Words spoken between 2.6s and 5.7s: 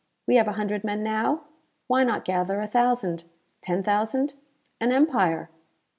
thousand? Ten thousand? An empire!"